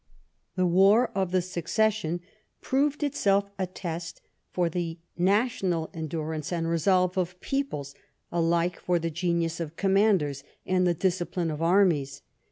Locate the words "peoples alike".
7.39-8.79